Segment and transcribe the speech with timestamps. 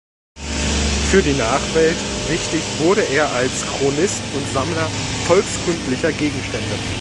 [1.11, 1.95] Für die Nachwelt
[2.27, 4.89] wichtig wurde er als Chronist und Sammler
[5.27, 6.81] volkskundlicher Gegenstände.